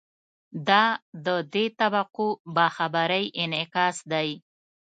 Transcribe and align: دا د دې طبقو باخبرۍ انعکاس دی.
دا 0.67 0.85
د 1.25 1.27
دې 1.53 1.65
طبقو 1.79 2.27
باخبرۍ 2.55 3.25
انعکاس 3.41 3.97
دی. 4.11 4.29